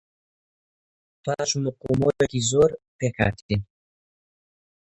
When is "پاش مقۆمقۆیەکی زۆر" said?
1.23-2.71